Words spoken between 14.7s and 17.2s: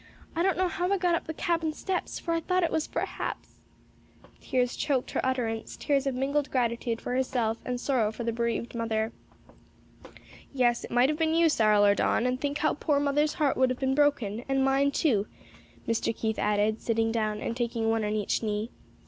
too," Mr. Keith added, sitting